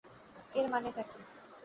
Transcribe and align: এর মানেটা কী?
এর 0.55 0.65
মানেটা 0.69 1.03
কী? 1.03 1.19